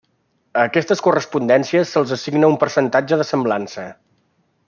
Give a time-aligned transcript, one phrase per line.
[0.61, 3.87] A aquestes correspondències se'ls assigna un percentatge de semblança.